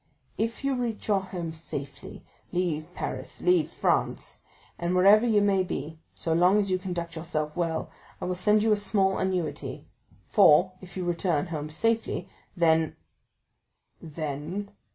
[0.35, 4.41] "If you reach your home safely, leave Paris, leave France,
[4.79, 8.63] and wherever you may be, so long as you conduct yourself well, I will send
[8.63, 9.85] you a small annuity;
[10.25, 12.27] for, if you return home safely,
[12.57, 12.95] then——"
[14.01, 14.71] "Then?"